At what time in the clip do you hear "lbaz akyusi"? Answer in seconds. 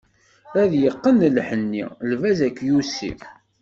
2.09-3.11